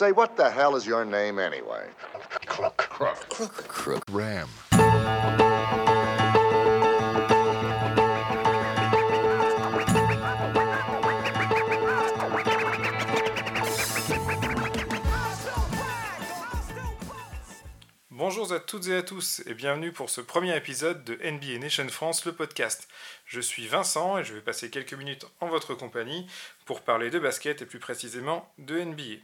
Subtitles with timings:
[0.00, 1.86] Say, what the hell is your name anyway?
[2.46, 2.88] Crook.
[2.88, 3.28] Crook.
[3.28, 3.68] Crook.
[3.68, 4.48] Crook Ram.
[18.10, 21.86] Bonjour à toutes et à tous et bienvenue pour ce premier épisode de NBA Nation
[21.88, 22.88] France, le podcast.
[23.26, 26.26] Je suis Vincent et je vais passer quelques minutes en votre compagnie
[26.64, 29.20] pour parler de basket et plus précisément de NBA.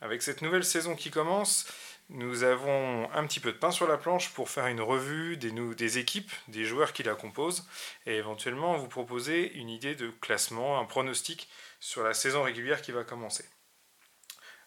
[0.00, 1.66] Avec cette nouvelle saison qui commence,
[2.08, 5.98] nous avons un petit peu de pain sur la planche pour faire une revue des,
[5.98, 7.66] équipes, des joueurs qui la composent
[8.06, 11.48] et éventuellement vous proposer une idée de classement, un pronostic
[11.80, 13.44] sur la saison régulière qui va commencer.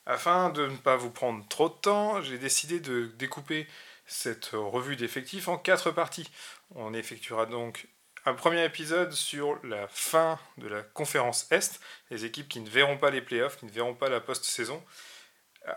[0.06, 3.68] Afin de ne pas vous prendre trop de temps, j'ai décidé de découper
[4.06, 6.30] cette revue d'effectifs en quatre parties.
[6.76, 7.88] On effectuera donc
[8.26, 12.98] un premier épisode sur la fin de la conférence Est, les équipes qui ne verront
[12.98, 14.84] pas les playoffs, qui ne verront pas la post-saison.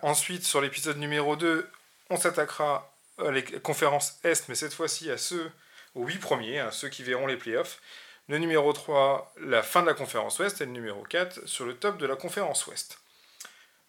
[0.02, 1.69] Ensuite, sur l'épisode numéro 2,
[2.10, 5.51] on s'attaquera à la conférence Est, mais cette fois-ci à ceux,
[5.95, 7.80] aux 8 premiers, à ceux qui verront les playoffs.
[8.29, 11.76] Le numéro 3, la fin de la conférence Ouest, et le numéro 4, sur le
[11.76, 12.99] top de la conférence Ouest.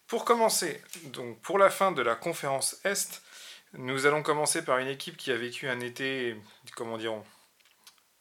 [0.08, 3.22] Pour commencer, donc pour la fin de la conférence Est,
[3.74, 6.36] nous allons commencer par une équipe qui a vécu un été,
[6.76, 7.24] comment dirons,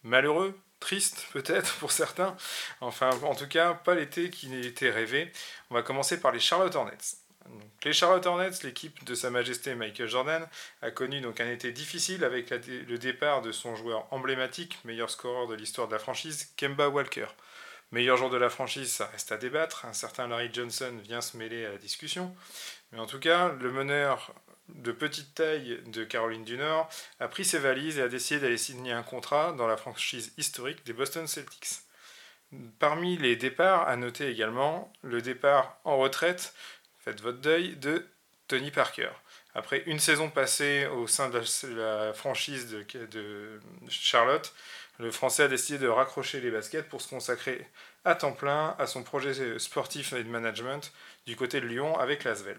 [0.02, 2.36] malheureux, triste peut-être pour certains.
[2.80, 5.32] Enfin, en tout cas, pas l'été qui était rêvé.
[5.70, 7.16] On va commencer par les Charlotte Hornets.
[7.84, 10.46] Les Charlotte Hornets, l'équipe de Sa Majesté Michael Jordan,
[10.82, 15.48] a connu donc un été difficile avec le départ de son joueur emblématique, meilleur scoreur
[15.48, 17.26] de l'histoire de la franchise, Kemba Walker.
[17.90, 19.84] Meilleur joueur de la franchise, ça reste à débattre.
[19.84, 22.34] Un certain Larry Johnson vient se mêler à la discussion.
[22.90, 24.32] Mais en tout cas, le meneur
[24.68, 26.88] de petite taille de Caroline du Nord
[27.20, 30.86] a pris ses valises et a décidé d'aller signer un contrat dans la franchise historique
[30.86, 31.80] des Boston Celtics.
[32.78, 36.54] Parmi les départs, à noter également le départ en retraite,
[37.04, 38.06] faites votre deuil, de
[38.48, 39.10] Tony Parker.
[39.54, 41.42] Après une saison passée au sein de
[41.76, 44.54] la franchise de, Charlotte,
[44.98, 47.66] le Français a décidé de raccrocher les baskets pour se consacrer
[48.04, 50.92] à temps plein à son projet sportif et de management
[51.26, 52.58] du côté de Lyon avec l'Asvel.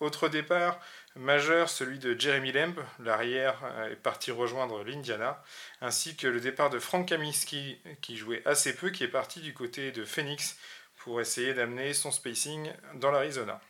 [0.00, 0.80] Autre départ
[1.14, 5.42] majeur, celui de Jeremy Lamb, l'arrière est parti rejoindre l'Indiana,
[5.80, 9.54] ainsi que le départ de Frank Kaminsky qui jouait assez peu, qui est parti du
[9.54, 10.56] côté de Phoenix
[10.96, 13.60] pour essayer d'amener son spacing dans l'Arizona.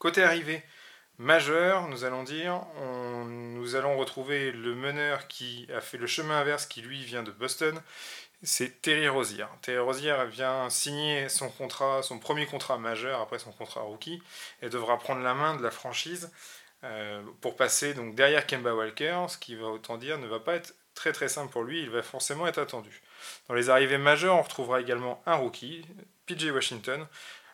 [0.00, 0.62] Côté arrivée,
[1.18, 2.62] majeur, nous allons dire.
[3.26, 7.30] nous allons retrouver le meneur qui a fait le chemin inverse, qui lui vient de
[7.30, 7.78] Boston.
[8.42, 9.44] C'est Terry Rozier.
[9.60, 14.22] Terry Rozier vient signer son contrat, son premier contrat majeur après son contrat rookie,
[14.62, 16.30] et devra prendre la main de la franchise
[16.82, 20.54] euh, pour passer donc derrière Kemba Walker, ce qui va autant dire ne va pas
[20.54, 21.82] être très très simple pour lui.
[21.82, 23.02] Il va forcément être attendu.
[23.48, 25.84] Dans les arrivées majeures, on retrouvera également un rookie,
[26.24, 27.06] PJ Washington,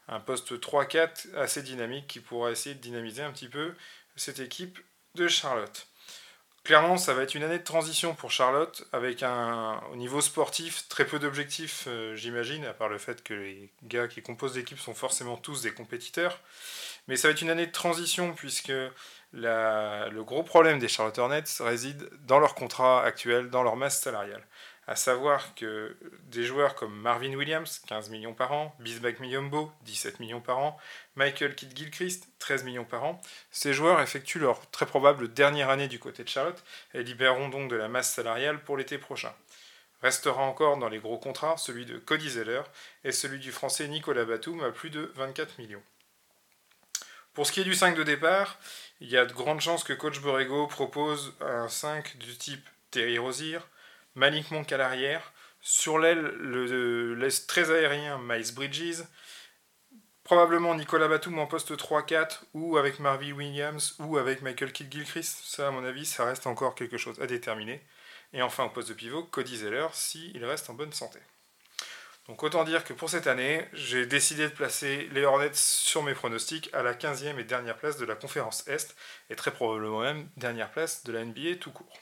[0.09, 3.75] un poste 3-4 assez dynamique qui pourra essayer de dynamiser un petit peu
[4.17, 4.79] cette équipe
[5.15, 5.87] de Charlotte.
[6.67, 10.89] Clairement, ça va être une année de transition pour Charlotte, avec un, au niveau sportif
[10.89, 14.81] très peu d'objectifs, euh, j'imagine, à part le fait que les gars qui composent l'équipe
[14.81, 16.41] sont forcément tous des compétiteurs.
[17.07, 18.73] Mais ça va être une année de transition, puisque
[19.33, 24.45] le gros problème des Charlotte Hornets réside dans leur contrat actuel, dans leur masse salariale
[24.87, 30.21] à savoir que des joueurs comme Marvin Williams, 15 millions par an, Bismack Miyombo, 17
[30.21, 30.79] millions par an,
[31.17, 33.21] Michael Kidd Gilchrist, 13 millions par an,
[33.51, 36.63] ces joueurs effectuent leur très probable dernière année du côté de Charlotte
[36.95, 39.35] et libéreront donc de la masse salariale pour l'été prochain.
[40.03, 42.63] Restera encore dans les gros contrats celui de Cody Zeller
[43.03, 45.83] et celui du français Nicolas Batum à plus de 24 millions.
[47.35, 48.59] Pour ce qui est du 5 de départ,
[49.01, 53.19] il y a de grandes chances que coach Borrego propose un 5 du type Terry
[53.19, 53.59] Rozier,
[54.17, 55.33] Malik Monk à l'arrière.
[55.61, 59.03] Sur l'aile, le l'est très aérien Miles Bridges.
[60.25, 65.45] Probablement Nicolas Batum en poste 3-4 ou avec Marvin Williams ou avec Michael Kidd Gilchrist.
[65.45, 67.81] Ça, à mon avis, ça reste encore quelque chose à déterminer.
[68.33, 71.21] Et enfin, au poste de pivot, Cody Zeller s'il reste en bonne santé.
[72.27, 76.15] Donc autant dire que pour cette année, j'ai décidé de placer les Hornets sur mes
[76.15, 78.97] pronostics à la 15e et dernière place de la conférence Est,
[79.31, 82.01] et très probablement même dernière place de la NBA tout court.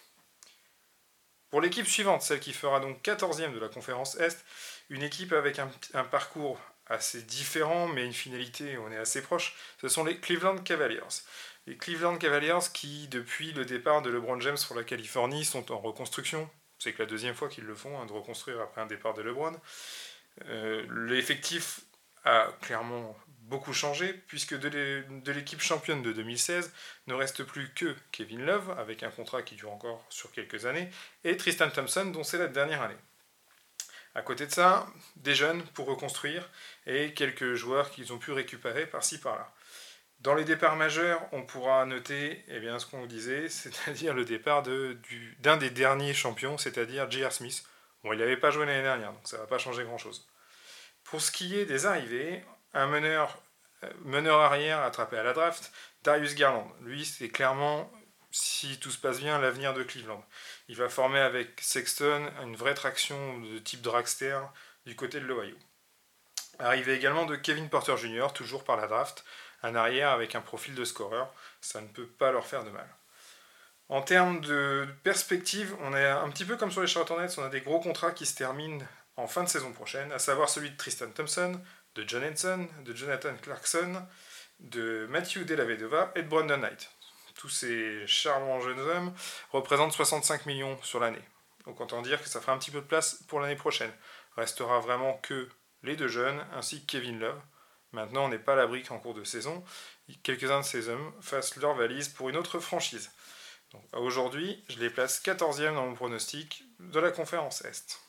[1.54, 4.44] Pour l'équipe suivante, celle qui fera donc 14e de la conférence Est,
[4.90, 9.86] une équipe avec un, parcours assez différent, mais une finalité, on est assez proche, ce
[9.86, 11.22] sont les Cleveland Cavaliers.
[11.68, 15.78] Les Cleveland Cavaliers qui, depuis le départ de LeBron James pour la Californie, sont en
[15.78, 16.50] reconstruction.
[16.80, 19.22] C'est que la deuxième fois qu'ils le font, hein, de reconstruire après un départ de
[19.22, 19.54] LeBron.
[20.46, 21.82] Euh, l'effectif
[22.24, 26.72] a clairement beaucoup changé, puisque de l'équipe championne de 2016
[27.06, 30.88] ne reste plus que Kevin Love, avec un contrat qui dure encore sur quelques années,
[31.24, 32.96] et Tristan Thompson, dont c'est la dernière année.
[34.14, 34.86] À côté de ça,
[35.16, 36.48] des jeunes pour reconstruire,
[36.86, 39.52] et quelques joueurs qu'ils ont pu récupérer par-ci par-là.
[40.20, 44.62] Dans les départs majeurs, on pourra noter eh bien, ce qu'on disait, c'est-à-dire le départ
[44.62, 47.32] d'un des derniers champions, c'est-à-dire J.R.
[47.32, 47.64] Smith.
[48.02, 50.26] Bon, il n'avait pas joué l'année dernière, donc ça ne va pas changer grand-chose.
[51.04, 52.42] Pour ce qui est des arrivées,
[52.74, 53.38] un meneur,
[53.84, 55.72] euh, meneur arrière attrapé à la draft,
[56.02, 56.70] Darius Garland.
[56.82, 57.90] Lui, c'est clairement,
[58.30, 60.24] si tout se passe bien, l'avenir de Cleveland.
[60.68, 64.38] Il va former avec Sexton une vraie traction de type dragster
[64.86, 65.56] du côté de l'Ohio.
[66.58, 69.24] Arrivé également de Kevin Porter Jr., toujours par la draft,
[69.62, 72.86] un arrière avec un profil de scoreur, ça ne peut pas leur faire de mal.
[73.88, 77.44] En termes de perspective, on est un petit peu comme sur les Charlotte Hornets, on
[77.44, 78.84] a des gros contrats qui se terminent
[79.16, 81.60] en fin de saison prochaine, à savoir celui de Tristan Thompson,
[81.94, 84.06] de John Henson, de Jonathan Clarkson,
[84.60, 86.90] de Matthew Delavedova et de Brandon Knight.
[87.36, 89.14] Tous ces charmants jeunes hommes
[89.50, 91.22] représentent 65 millions sur l'année.
[91.66, 93.92] Donc autant dire que ça fera un petit peu de place pour l'année prochaine.
[94.36, 95.48] Restera vraiment que
[95.82, 97.40] les deux jeunes ainsi que Kevin Love.
[97.92, 99.64] Maintenant, on n'est pas à l'abri qu'en cours de saison,
[100.22, 103.10] quelques-uns de ces hommes fassent leur valise pour une autre franchise.
[103.92, 108.00] Aujourd'hui, je les place 14e dans mon pronostic de la conférence Est.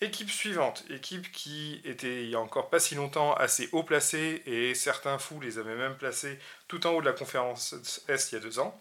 [0.00, 4.42] Équipe suivante, équipe qui était il y a encore pas si longtemps assez haut placée
[4.44, 6.38] et certains fous les avaient même placés
[6.68, 7.74] tout en haut de la conférence
[8.08, 8.78] Est il y a deux ans.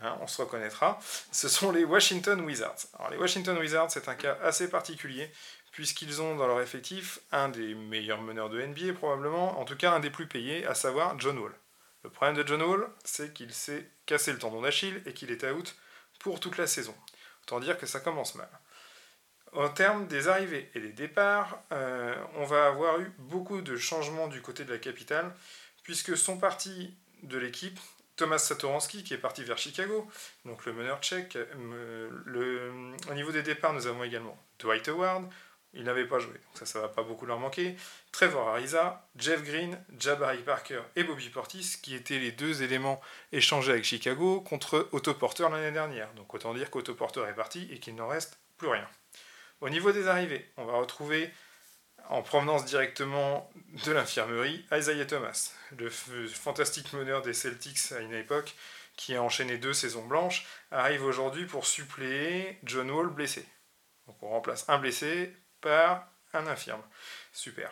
[0.00, 0.98] Hein, on se reconnaîtra.
[1.32, 2.86] Ce sont les Washington Wizards.
[2.98, 5.30] Alors les Washington Wizards, c'est un cas assez particulier
[5.72, 9.92] puisqu'ils ont dans leur effectif un des meilleurs meneurs de NBA probablement, en tout cas
[9.92, 11.52] un des plus payés, à savoir John Wall.
[12.02, 15.44] Le problème de John Wall, c'est qu'il s'est cassé le tendon d'Achille et qu'il est
[15.44, 15.76] out
[16.18, 16.94] pour toute la saison.
[17.42, 18.48] Autant dire que ça commence mal.
[19.56, 24.28] En termes des arrivées et des départs, euh, on va avoir eu beaucoup de changements
[24.28, 25.34] du côté de la capitale,
[25.82, 27.80] puisque sont partis de l'équipe
[28.16, 30.06] Thomas Satoransky qui est parti vers Chicago,
[30.44, 31.36] donc le meneur tchèque.
[31.36, 35.24] Euh, au niveau des départs, nous avons également Dwight Howard,
[35.72, 37.76] il n'avait pas joué, donc ça, ça va pas beaucoup leur manquer.
[38.12, 43.00] Trevor Ariza, Jeff Green, Jabari Parker et Bobby Portis, qui étaient les deux éléments
[43.32, 46.12] échangés avec Chicago contre Otto Porter l'année dernière.
[46.12, 48.86] Donc autant dire qu'Otto Porter est parti et qu'il n'en reste plus rien.
[49.60, 51.30] Au niveau des arrivées, on va retrouver
[52.08, 53.50] en provenance directement
[53.84, 58.54] de l'infirmerie Isaiah Thomas, le fantastique meneur des Celtics à une époque
[58.96, 63.46] qui a enchaîné deux saisons blanches, arrive aujourd'hui pour suppléer John Wall blessé.
[64.06, 66.82] Donc on remplace un blessé par un infirme.
[67.32, 67.70] Super.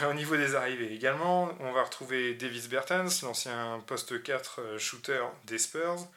[0.08, 5.24] Au niveau des arrivées également, on va retrouver Davis Bertens, l'ancien poste 4 euh, shooter
[5.44, 6.08] des Spurs,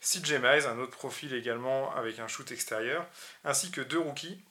[0.00, 3.06] CJ Miles, un autre profil également avec un shoot extérieur,
[3.44, 4.42] ainsi que deux rookies,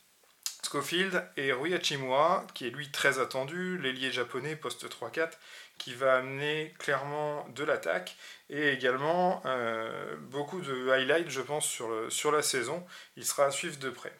[0.63, 5.29] Schofield et Rui Hachimura, qui est lui très attendu, l'ailier japonais poste 3-4,
[5.77, 8.15] qui va amener clairement de l'attaque
[8.49, 12.85] et également euh, beaucoup de highlights, je pense, sur, sur la saison.
[13.15, 14.13] Il sera à suivre de près.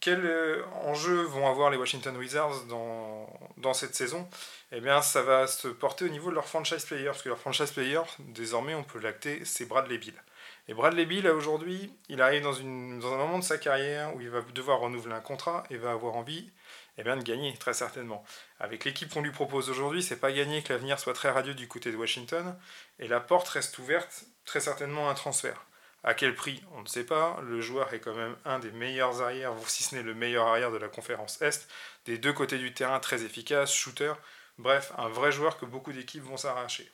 [0.00, 4.28] Quels euh, enjeux vont avoir les Washington Wizards dans, dans cette saison?
[4.70, 7.38] Eh bien, ça va se porter au niveau de leur franchise player, parce que leur
[7.38, 10.14] franchise player, désormais, on peut l'acter, c'est Bradley Bill.
[10.68, 14.20] Et Bradley Bill, aujourd'hui, il arrive dans, une, dans un moment de sa carrière où
[14.20, 16.50] il va devoir renouveler un contrat et va avoir envie
[16.96, 18.24] eh bien, de gagner, très certainement.
[18.60, 21.66] Avec l'équipe qu'on lui propose aujourd'hui, c'est pas gagné que l'avenir soit très radieux du
[21.66, 22.56] côté de Washington,
[22.98, 25.66] et la porte reste ouverte, très certainement un transfert.
[26.04, 27.40] À quel prix On ne sait pas.
[27.42, 30.70] Le joueur est quand même un des meilleurs arrières, si ce n'est le meilleur arrière
[30.70, 31.66] de la conférence Est.
[32.04, 34.12] Des deux côtés du terrain, très efficace, shooter.
[34.58, 36.92] Bref, un vrai joueur que beaucoup d'équipes vont s'arracher.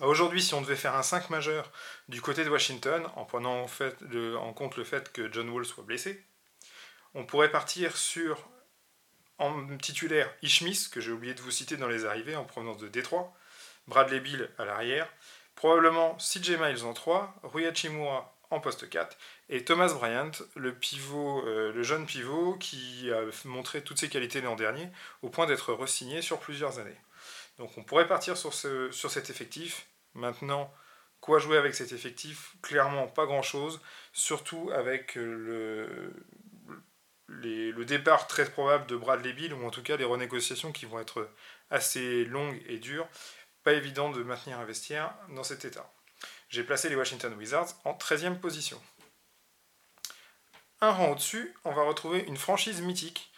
[0.00, 1.70] Aujourd'hui, si on devait faire un 5 majeur
[2.08, 6.24] du côté de Washington, en prenant en, compte le fait que John Wall soit blessé,
[7.14, 8.48] on pourrait partir sur,
[9.38, 12.88] en titulaire, Ishmis, que j'ai oublié de vous citer dans les arrivées en provenance de
[12.88, 13.34] Détroit,
[13.88, 15.10] Bradley Bill à l'arrière,
[15.60, 19.14] Probablement CJ Miles en 3, Rui Hachimura en poste 4
[19.50, 24.40] et Thomas Bryant, le, pivot, euh, le jeune pivot qui a montré toutes ses qualités
[24.40, 24.88] l'an dernier
[25.20, 26.96] au point d'être resigné sur plusieurs années.
[27.58, 29.86] Donc on pourrait partir sur, ce, sur cet effectif.
[30.14, 30.72] Maintenant,
[31.20, 32.56] quoi jouer avec cet effectif?
[32.62, 33.82] Clairement pas grand-chose,
[34.14, 36.10] surtout avec le,
[37.26, 41.00] le départ très probable de Bradley Bill, ou en tout cas les renégociations qui vont
[41.00, 41.28] être
[41.68, 43.06] assez longues et dures
[43.62, 45.92] pas évident de maintenir un vestiaire dans cet état.
[46.48, 48.80] J'ai placé les Washington Wizards en 13e position.
[50.80, 53.30] Un rang au-dessus, on va retrouver une franchise mythique,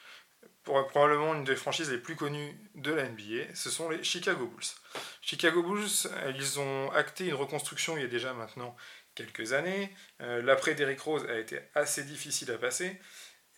[0.62, 5.02] probablement une des franchises les plus connues de la NBA, ce sont les Chicago Bulls.
[5.21, 8.76] Chicago Bulls, ils ont acté une reconstruction il y a déjà maintenant
[9.14, 9.93] quelques années.
[10.21, 13.00] Euh, l'après d'Eric Rose a été assez difficile à passer.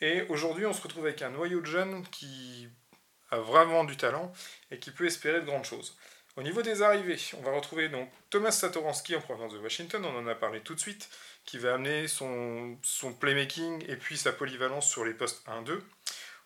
[0.01, 2.69] Et aujourd'hui, on se retrouve avec un noyau de jeunes qui
[3.31, 4.33] a vraiment du talent
[4.71, 5.97] et qui peut espérer de grandes choses.
[6.37, 10.19] Au niveau des arrivées, on va retrouver donc Thomas Satoransky en provenance de Washington, on
[10.19, 11.09] en a parlé tout de suite,
[11.45, 12.77] qui va amener son,
[13.21, 15.81] playmaking et puis sa polyvalence sur les postes 1-2.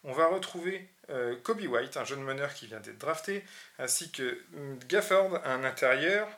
[0.05, 3.43] on va retrouver euh, Kobe White, un jeune meneur qui vient d'être drafté,
[3.79, 4.39] ainsi que
[4.89, 6.29] Gafford, un intérieur.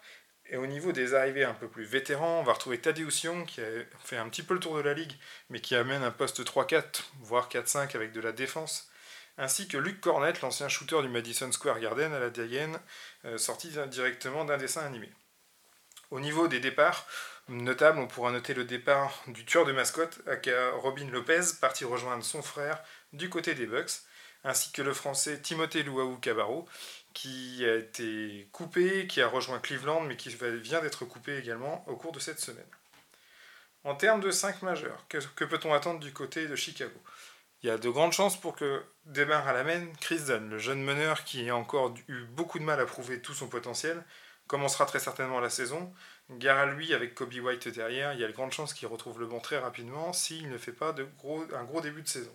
[0.52, 3.60] Et au niveau des arrivées un peu plus vétérans, on va retrouver Tadeusz Young, qui
[3.60, 3.64] a
[4.04, 5.12] fait un petit peu le tour de la ligue,
[5.48, 8.89] mais qui amène un poste 3-4, voire 4-5 avec de la défense.
[9.40, 12.78] Ainsi que Luke Cornett, l'ancien shooter du Madison Square Garden à la Diane,
[13.24, 15.10] euh, sorti directement d'un dessin animé.
[16.10, 17.06] Au niveau des départs,
[17.48, 22.22] notable, on pourra noter le départ du tueur de mascotte, aka Robin Lopez, parti rejoindre
[22.22, 22.82] son frère
[23.14, 24.02] du côté des Bucks,
[24.44, 26.68] ainsi que le français Timothée Luau Cabarro,
[27.14, 31.96] qui a été coupé, qui a rejoint Cleveland, mais qui vient d'être coupé également au
[31.96, 32.68] cours de cette semaine.
[33.84, 37.00] En termes de 5 majeurs, que, peut-on attendre du côté de Chicago?
[37.62, 40.58] Il y a de grandes chances pour que démarre à la main Chris Dunn, le
[40.58, 44.02] jeune meneur qui a encore eu beaucoup de mal à prouver tout son potentiel,
[44.46, 45.92] commencera très certainement la saison.
[46.30, 49.20] Gare à lui avec Kobe White derrière, il y a de grandes chances qu'il retrouve
[49.20, 52.34] le banc très rapidement s'il ne fait pas un gros début de saison.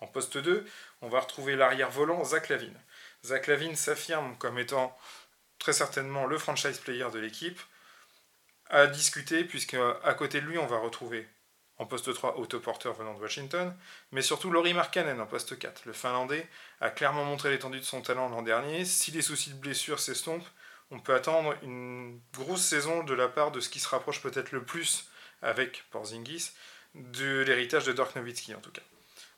[0.00, 0.64] En poste 2,
[1.02, 2.78] on va retrouver l'arrière volant Zach Lavine.
[3.24, 4.96] Zach Lavine s'affirme comme étant
[5.58, 7.60] très certainement le franchise player de l'équipe.
[8.70, 11.26] À discuter, puisque à côté de lui, on va retrouver
[11.78, 13.74] en poste 3 Otto Porter venant de Washington,
[14.12, 15.82] mais surtout Laurie Markkanen en poste 4.
[15.86, 16.46] Le Finlandais
[16.80, 18.84] a clairement montré l'étendue de son talent l'an dernier.
[18.84, 20.48] Si les soucis de blessure s'estompent,
[20.90, 24.52] on peut attendre une grosse saison de la part de ce qui se rapproche peut-être
[24.52, 25.08] le plus
[25.42, 26.50] avec Porzingis
[26.94, 28.82] de l'héritage de Dirk Nowitzki en tout cas.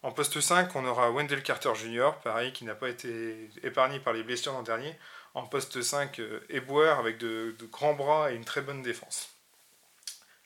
[0.03, 4.15] En poste 5, on aura Wendell Carter Jr., pareil, qui n'a pas été épargné par
[4.15, 4.97] les blessures l'an dernier.
[5.35, 9.29] En poste 5, euh, avec de, grands bras et une très bonne défense.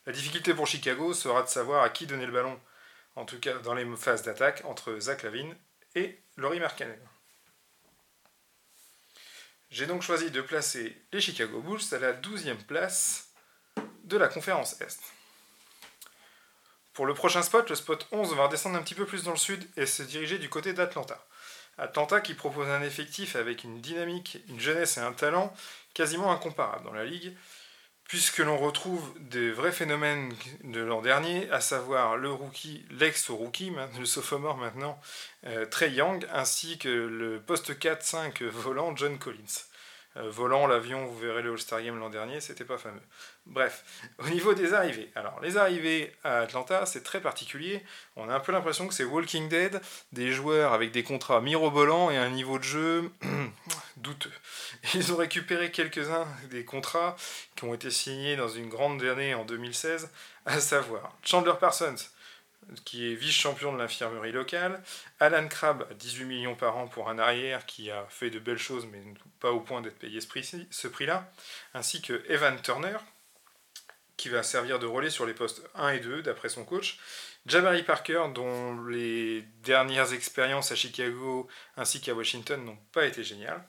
[0.07, 2.61] La difficulté pour Chicago sera de savoir à qui donner le ballon,
[3.17, 5.57] en tout cas dans les phases d'attaque, entre Zach Lavine
[5.95, 6.99] et Laurie Markkanen.
[9.71, 13.31] J'ai donc choisi de placer les Chicago Bulls à la 12e place
[14.05, 15.01] de la conférence Est.
[16.93, 19.37] Pour le prochain spot, le spot 11 va redescendre un petit peu plus dans le
[19.37, 21.27] sud et se diriger du côté d'Atlanta.
[21.77, 25.53] Atlanta qui propose un effectif avec une dynamique, une jeunesse et un talent
[25.93, 27.37] quasiment incomparables dans la ligue,
[28.09, 30.33] puisque l'on retrouve des vrais phénomènes
[30.63, 35.01] de l'an dernier, à savoir le rookie, l'ex-rookie, le sophomore maintenant,
[35.47, 39.65] euh, Trey Young, ainsi que le poste 4-5 volant John Collins.
[40.17, 43.01] Euh, volant l'avion, vous verrez le All-Star Game l'an dernier, c'était pas fameux.
[43.47, 43.85] Bref,
[44.19, 45.11] au niveau des arrivées.
[45.17, 47.83] Alors, les arrivées à Atlanta, c'est très particulier.
[48.17, 49.81] On a un peu l'impression que c'est Walking Dead,
[50.13, 53.11] des joueurs avec des contrats mirobolants et un niveau de jeu
[53.97, 54.33] douteux.
[54.95, 57.17] Ils ont récupéré quelques-uns des contrats
[57.57, 60.11] qui ont été signés dans une grande année en 2016,
[60.47, 61.97] à savoir Chandler Parsons,
[62.85, 64.83] qui est vice-champion de l'infirmerie locale,
[65.21, 68.87] Alan Crabb, 18 millions par an pour un arrière qui a fait de belles choses
[68.91, 69.03] mais
[69.41, 71.31] pas au point d'être payé ce prix-là,
[71.75, 72.97] ainsi que Evan Turner,
[74.17, 76.99] qui va servir de relais sur les postes 1 et 2 d'après son coach,
[77.47, 83.63] Jabari Parker, dont les dernières expériences à Chicago ainsi qu'à Washington n'ont pas été géniales,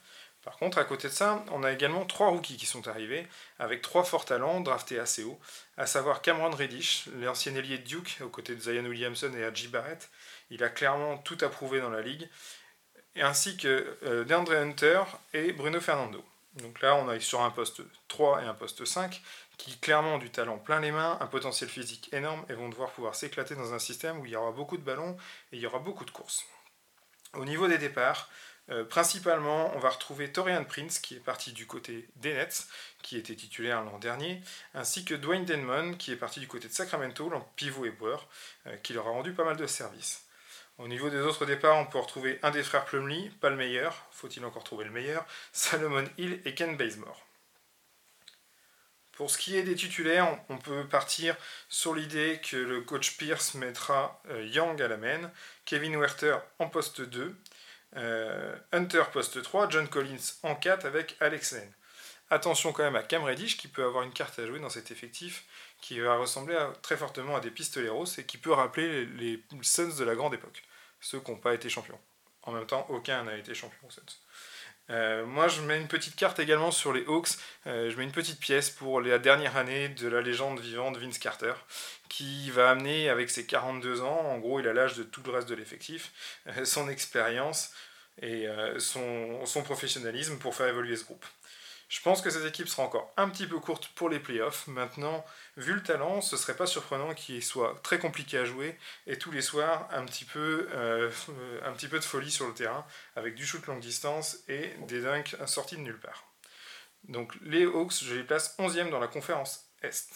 [0.46, 3.82] par contre, à côté de ça, on a également trois rookies qui sont arrivés, avec
[3.82, 5.40] trois forts talents draftés assez haut,
[5.76, 9.70] à savoir Cameron Reddish, l'ancien ailier de Duke, aux côtés de Zion Williamson et Hadji
[9.70, 10.08] Barrett.
[10.52, 12.30] Il a clairement tout approuvé dans la ligue,
[13.16, 15.02] ainsi que euh, DeAndre Hunter
[15.34, 16.24] et Bruno Fernando.
[16.54, 19.20] Donc là, on est sur un poste 3 et un poste 5,
[19.58, 22.92] qui clairement ont du talent plein les mains, un potentiel physique énorme, et vont devoir
[22.92, 25.18] pouvoir s'éclater dans un système où il y aura beaucoup de ballons
[25.52, 26.46] et il y aura beaucoup de courses.
[27.34, 28.30] Au niveau des départs,
[28.70, 32.68] euh, principalement, on va retrouver Torian Prince, qui est parti du côté des Nets,
[33.04, 34.42] qui était titulaire l'an dernier,
[34.74, 38.28] ainsi que Dwayne Denman, qui est parti du côté de Sacramento, en pivot et boeur,
[38.68, 40.26] euh, qui leur a rendu pas mal de services.
[40.78, 44.08] Au niveau des autres départs, on peut retrouver un des frères Plumlee, pas le meilleur,
[44.12, 47.26] faut-il encore trouver le meilleur, Salomon Hill et Ken Bazemore.
[49.14, 51.38] Pour ce qui est des titulaires, on peut partir
[51.70, 55.32] sur l'idée que le coach Pierce mettra euh, Young à la main,
[55.64, 57.34] Kevin Werther en poste 2,
[57.96, 61.72] euh, Hunter poste 3, John Collins en 4 avec Alex Len.
[62.30, 64.90] Attention quand même à Cam Reddish qui peut avoir une carte à jouer dans cet
[64.90, 65.46] effectif
[65.80, 70.04] qui va ressembler très fortement à des pistoleros et qui peut rappeler les, Suns de
[70.04, 70.64] la grande époque,
[71.00, 72.00] ceux qui n'ont pas été champions.
[72.42, 74.02] En même temps, aucun n'a été champion aux Suns.
[74.92, 77.30] Euh, moi, je mets une petite carte également sur les Hawks.
[77.66, 81.18] Euh, je mets une petite pièce pour la dernière année de la légende vivante Vince
[81.18, 81.54] Carter,
[82.10, 85.32] qui va amener avec ses 42 ans, en gros, il a l'âge de tout le
[85.32, 86.12] reste de l'effectif,
[86.64, 87.72] son expérience
[88.22, 88.48] et
[88.80, 91.26] son, son professionnalisme pour faire évoluer ce groupe.
[91.88, 94.66] Je pense que cette équipe sera encore un petit peu courte pour les playoffs.
[94.68, 95.24] Maintenant,
[95.56, 99.32] vu le talent, ce serait pas surprenant qu'il soit très compliqué à jouer et tous
[99.32, 101.12] les soirs un petit peu, euh,
[101.64, 105.02] un petit peu de folie sur le terrain avec du shoot longue distance et des
[105.02, 106.26] dunks sortis de nulle part.
[107.08, 110.10] Donc les Hawks, je les place 11e dans la conférence Est.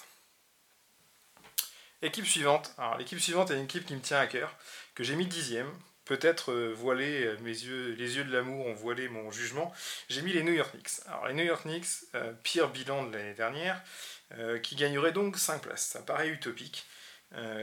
[2.02, 2.74] Équipe suivante.
[2.80, 4.56] Alors l'équipe suivante est une équipe qui me tient à cœur,
[4.96, 5.68] que j'ai mis 10e
[6.10, 9.72] peut-être voilé mes yeux, les yeux de l'amour ont voilé mon jugement.
[10.10, 11.02] J'ai mis les New York Knicks.
[11.08, 11.86] Alors les New York Knicks,
[12.42, 13.80] pire bilan de l'année dernière,
[14.64, 15.86] qui gagnerait donc 5 places.
[15.86, 16.88] Ça paraît utopique.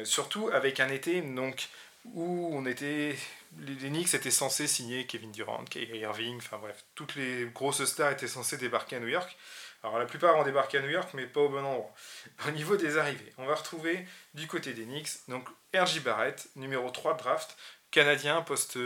[0.04, 1.68] surtout avec un été donc
[2.14, 3.16] où on était,
[3.58, 8.12] les Knicks étaient censés signer Kevin Durant, Kyrie Irving, enfin bref, toutes les grosses stars
[8.12, 9.36] étaient censées débarquer à New York.
[9.82, 11.94] Alors la plupart ont débarqué à New York, mais pas au bon endroit.
[12.48, 16.00] Au niveau des arrivées, on va retrouver du côté des Knicks, donc R.J.
[16.00, 17.56] Barrett, numéro 3 de draft,
[17.90, 18.78] canadien, poste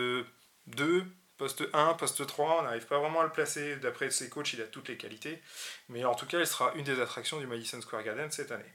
[0.67, 4.53] 2, poste 1, poste 3, on n'arrive pas vraiment à le placer, d'après ses coachs,
[4.53, 5.41] il a toutes les qualités,
[5.89, 8.75] mais en tout cas, il sera une des attractions du Madison Square Garden cette année.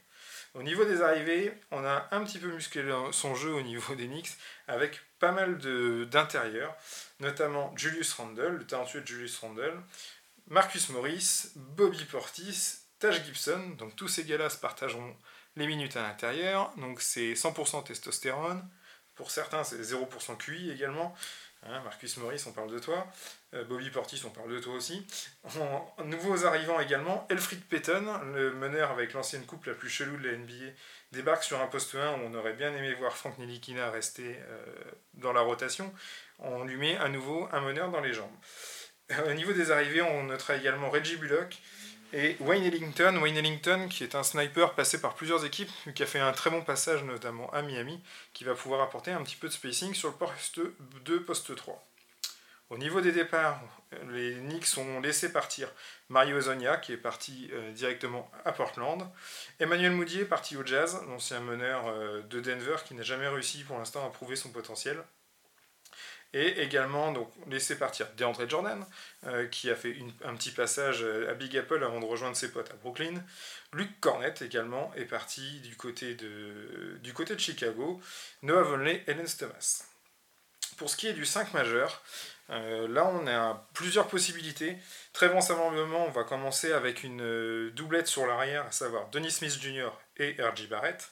[0.54, 4.06] Au niveau des arrivées, on a un petit peu musclé son jeu au niveau des
[4.06, 4.32] Knicks
[4.68, 5.58] avec pas mal
[6.08, 6.74] d'intérieurs,
[7.20, 9.78] notamment Julius Randle, le talentueux Julius Randle,
[10.48, 13.74] Marcus Morris, Bobby Portis, Taj Gibson.
[13.78, 15.14] Donc tous ces gars-là se partageront
[15.56, 16.72] les minutes à l'intérieur.
[16.76, 18.66] Donc c'est 100% testostérone.
[19.16, 21.14] Pour certains, c'est 0% QI également.
[21.62, 23.06] Hein, Marcus Morris, on parle de toi.
[23.54, 25.06] Euh, Bobby Portis, on parle de toi aussi.
[26.04, 30.36] Nouveaux arrivants également, Elfrid Payton, le meneur avec l'ancienne coupe la plus chelou de la
[30.36, 30.72] NBA,
[31.12, 34.64] débarque sur un poste 1 où on aurait bien aimé voir Frank Nilikina rester euh,
[35.14, 35.92] dans la rotation.
[36.38, 38.36] On lui met à nouveau un meneur dans les jambes.
[39.12, 41.56] Euh, au niveau des arrivées, on notera également Reggie Bullock,
[42.12, 46.32] et Wayne Ellington, qui est un sniper passé par plusieurs équipes, qui a fait un
[46.32, 48.00] très bon passage notamment à Miami,
[48.32, 50.60] qui va pouvoir apporter un petit peu de spacing sur le poste
[51.04, 51.84] 2, poste 3.
[52.70, 53.60] Au niveau des départs,
[54.10, 55.68] les Knicks ont laissé partir
[56.08, 59.08] Mario Zonia, qui est parti euh, directement à Portland.
[59.60, 63.78] Emmanuel Moudier, parti au Jazz, l'ancien meneur euh, de Denver, qui n'a jamais réussi pour
[63.78, 65.00] l'instant à prouver son potentiel.
[66.32, 68.84] Et également donc, laisser partir DeAndre Jordan,
[69.26, 72.70] euh, qui a fait un petit passage à Big Apple avant de rejoindre ses potes
[72.70, 73.22] à Brooklyn.
[73.72, 78.00] Luke Cornett également est parti du côté de, du côté de Chicago.
[78.42, 79.84] Noah Vonley et Lance Thomas.
[80.76, 82.02] Pour ce qui est du 5 majeur,
[82.50, 84.76] euh, là on a plusieurs possibilités.
[85.12, 89.58] Très vraisemblablement, on va commencer avec une euh, doublette sur l'arrière, à savoir Denis Smith
[89.60, 89.90] Jr.
[90.18, 90.66] et R.J.
[90.66, 91.10] Barrett.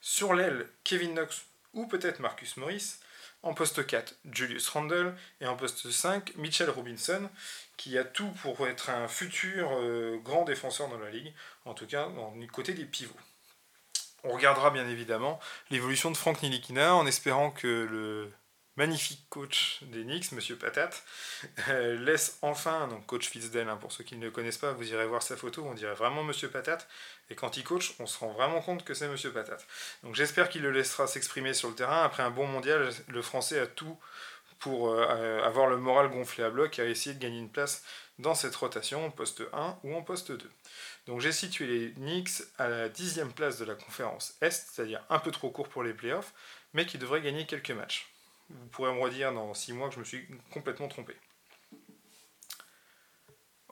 [0.00, 1.42] Sur l'aile, Kevin Knox
[1.74, 2.96] ou peut-être Marcus Morris.
[3.42, 5.14] En poste 4, Julius Randle.
[5.40, 7.28] Et en poste 5, Mitchell Robinson,
[7.76, 11.32] qui a tout pour être un futur euh, grand défenseur dans la ligue,
[11.64, 13.14] en tout cas du côté des pivots.
[14.22, 18.30] On regardera bien évidemment l'évolution de Frank Nilikina en espérant que le
[18.80, 20.88] magnifique coach des Knicks, Monsieur Patat,
[21.68, 24.90] euh, laisse enfin, donc coach Fitzdale, hein, pour ceux qui ne le connaissent pas, vous
[24.90, 26.78] irez voir sa photo, on dirait vraiment Monsieur Patat,
[27.28, 29.58] et quand il coach, on se rend vraiment compte que c'est Monsieur Patat.
[30.02, 32.02] Donc j'espère qu'il le laissera s'exprimer sur le terrain.
[32.04, 33.98] Après un bon mondial, le Français a tout
[34.60, 37.84] pour euh, avoir le moral gonflé à bloc et essayer de gagner une place
[38.18, 40.50] dans cette rotation en poste 1 ou en poste 2.
[41.06, 45.18] Donc j'ai situé les Knicks à la dixième place de la conférence Est, c'est-à-dire un
[45.18, 46.32] peu trop court pour les playoffs,
[46.72, 48.09] mais qui devraient gagner quelques matchs
[48.50, 51.16] vous pourrez me redire dans 6 mois que je me suis complètement trompé.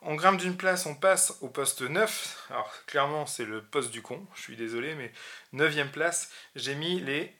[0.01, 2.47] On grimpe d'une place, on passe au poste 9.
[2.49, 5.11] Alors clairement c'est le poste du con, je suis désolé, mais
[5.53, 7.35] 9 place, j'ai mis les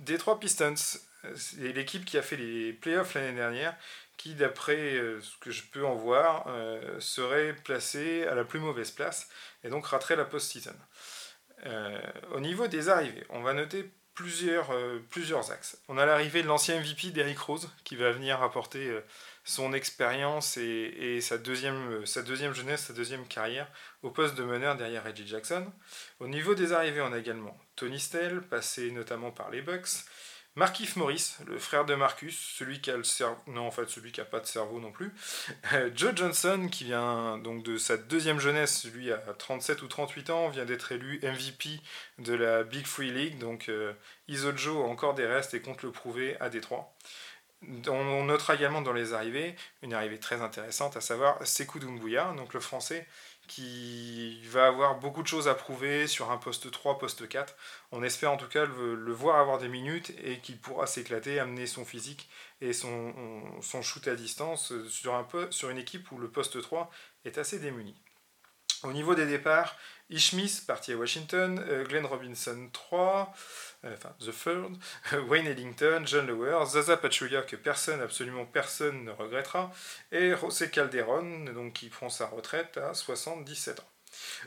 [0.00, 0.74] Detroit Pistons.
[1.34, 3.76] C'est l'équipe qui a fait les playoffs l'année dernière,
[4.16, 8.60] qui d'après euh, ce que je peux en voir, euh, serait placée à la plus
[8.60, 9.28] mauvaise place
[9.64, 10.76] et donc raterait la post-season.
[11.64, 11.98] Euh,
[12.32, 15.78] au niveau des arrivées, on va noter plusieurs, euh, plusieurs axes.
[15.88, 19.00] On a l'arrivée de l'ancien MVP d'Eric Rose qui va venir apporter euh,
[19.44, 23.68] son expérience et, sa, deuxième, euh, sa deuxième jeunesse, sa deuxième carrière
[24.02, 25.70] au poste de meneur derrière Reggie Jackson.
[26.18, 30.06] Au niveau des arrivées, on a également Tony Stell, passé notamment par les Bucks,
[30.56, 34.10] Markif Morris, le frère de Marcus, celui qui a le cerveau, non en fait celui
[34.10, 35.12] qui a pas de cerveau non plus.
[35.74, 40.30] Euh, Joe Johnson, qui vient donc de sa deuxième jeunesse, lui à 37 ou 38
[40.30, 41.80] ans, vient d'être élu MVP
[42.18, 43.92] de la Big Free League, donc euh,
[44.28, 46.94] Joe a encore des restes et compte le prouver à Détroit.
[47.88, 52.54] On notera également dans les arrivées une arrivée très intéressante, à savoir Sekou Doumbouya, donc
[52.54, 53.06] le français,
[53.46, 57.54] qui va avoir beaucoup de choses à prouver sur un poste 3, poste 4.
[57.92, 61.66] On espère en tout cas le, voir avoir des minutes et qu'il pourra s'éclater, amener
[61.66, 62.28] son physique
[62.60, 63.12] et son,
[63.82, 66.90] shoot à distance sur, un peu, sur une équipe où le poste 3
[67.24, 67.94] est assez démuni.
[68.82, 69.76] Au niveau des départs,
[70.10, 73.34] Ishmis parti à Washington, euh, Glenn Robinson 3,
[73.84, 74.76] euh, The Third,
[75.28, 79.72] Wayne Ellington, John Lower, Zaza Pachulia que personne, absolument personne ne regrettera,
[80.12, 83.90] et José Calderon donc, qui prend sa retraite à 77 ans.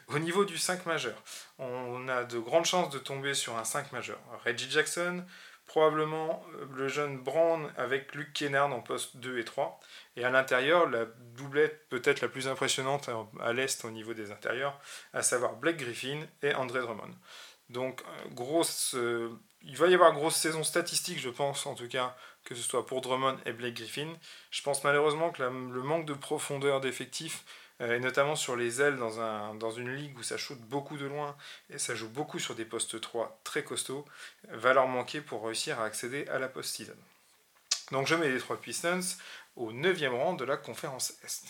[0.07, 1.21] Au niveau du 5 majeur,
[1.59, 4.19] on a de grandes chances de tomber sur un 5 majeur.
[4.45, 5.23] Reggie Jackson,
[5.69, 9.79] probablement euh, le jeune Brown avec Luke Kennard en poste 2 et 3.
[10.17, 11.05] Et à l'intérieur, la
[11.37, 14.77] doublette peut-être la plus impressionnante à l'est au niveau des intérieurs,
[15.13, 17.13] à savoir Blake Griffin et André Drummond.
[17.69, 19.29] Donc, euh, grosse, euh,
[19.61, 22.87] il va y avoir grosse saison statistique, je pense en tout cas, que ce soit
[22.87, 24.11] pour Drummond et Blake Griffin.
[24.49, 27.45] Je pense malheureusement que le manque de profondeur d'effectifs,
[27.79, 31.35] et notamment sur les ailes dans une ligue où ça shoot beaucoup de loin
[31.69, 34.05] et ça joue beaucoup sur des postes 3 très costauds,
[34.49, 36.95] va leur manquer pour réussir à accéder à la post-season.
[37.91, 38.99] Donc je mets les trois Pistons
[39.55, 41.45] au 9 rang de la conférence Est.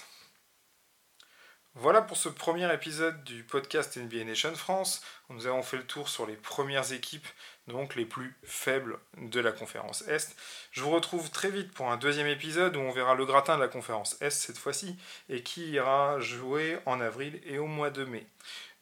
[1.82, 5.02] Voilà pour ce premier épisode du podcast NBA Nation France.
[5.30, 7.26] Nous avons fait le tour sur les premières équipes,
[7.70, 10.36] donc les plus faibles de la conférence Est.
[10.72, 13.62] Je vous retrouve très vite pour un deuxième épisode où on verra le gratin de
[13.62, 14.98] la conférence Est cette fois-ci
[15.30, 18.28] et qui ira jouer en avril et au mois de mai.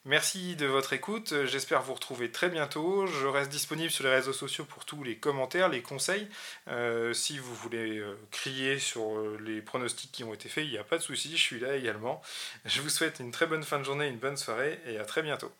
[0.04, 3.06] Merci de votre écoute, j'espère vous retrouver très bientôt.
[3.06, 6.28] Je reste disponible sur les réseaux sociaux pour tous les commentaires, les conseils.
[6.68, 10.70] Euh, si vous voulez euh, crier sur euh, les pronostics qui ont été faits, il
[10.70, 12.22] n'y a pas de souci, je suis là également.
[12.64, 15.20] Je vous souhaite une très bonne fin de journée, une bonne soirée et à très
[15.20, 15.52] bientôt.